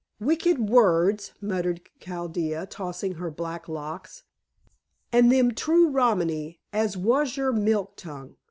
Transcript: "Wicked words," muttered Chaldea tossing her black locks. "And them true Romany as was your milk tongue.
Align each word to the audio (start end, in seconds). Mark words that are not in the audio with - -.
"Wicked 0.19 0.67
words," 0.67 1.33
muttered 1.41 1.79
Chaldea 1.99 2.65
tossing 2.65 3.11
her 3.21 3.29
black 3.29 3.69
locks. 3.69 4.23
"And 5.11 5.31
them 5.31 5.53
true 5.53 5.89
Romany 5.89 6.59
as 6.73 6.97
was 6.97 7.37
your 7.37 7.51
milk 7.51 7.97
tongue. 7.97 8.35